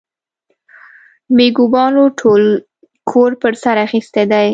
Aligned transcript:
مېږيانو 1.35 2.05
ټول 2.19 2.43
کور 3.09 3.31
پر 3.41 3.53
سر 3.63 3.75
اخيستی 3.85 4.23
دی. 4.31 4.47